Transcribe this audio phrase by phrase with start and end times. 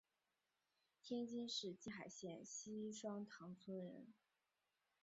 [0.99, 4.07] 天津市静海县西双塘村人。